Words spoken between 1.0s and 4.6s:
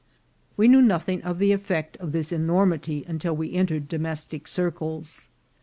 of the effect of this enormity until we entered domestic